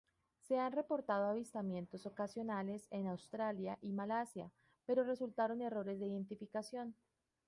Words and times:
Se 0.47 0.57
han 0.57 0.71
reportado 0.71 1.25
avistamientos 1.27 2.07
ocasionales 2.07 2.87
en 2.89 3.05
Australia 3.05 3.77
y 3.83 3.91
Malasia, 3.93 4.51
pero 4.87 5.03
resultaron 5.03 5.61
errores 5.61 5.99
de 5.99 6.07
identificación. 6.07 6.95